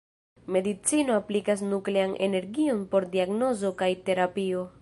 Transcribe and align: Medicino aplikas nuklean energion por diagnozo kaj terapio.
Medicino 0.53 1.13
aplikas 1.21 1.61
nuklean 1.73 2.17
energion 2.31 2.83
por 2.95 3.09
diagnozo 3.15 3.75
kaj 3.83 3.95
terapio. 4.09 4.71